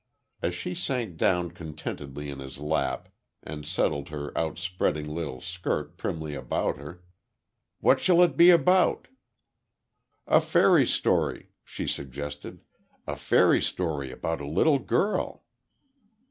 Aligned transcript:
As 0.41 0.55
she 0.55 0.73
sank 0.73 1.15
down 1.17 1.51
contentedly 1.51 2.31
in 2.31 2.39
his 2.39 2.57
lap, 2.57 3.07
and 3.43 3.67
settled 3.67 4.09
her 4.09 4.35
outspreading 4.35 5.07
little 5.07 5.41
skirt 5.41 5.95
primly 5.95 6.33
about 6.33 6.77
her: 6.77 7.03
"What 7.81 7.99
shall 7.99 8.23
it 8.23 8.35
be 8.35 8.49
about?" 8.49 9.09
"A 10.25 10.41
fairy 10.41 10.87
story," 10.87 11.51
she 11.63 11.85
suggested. 11.85 12.61
"A 13.05 13.15
fairy 13.15 13.61
story 13.61 14.11
about 14.11 14.41
a 14.41 14.47
little 14.47 14.79
girl." 14.79 15.43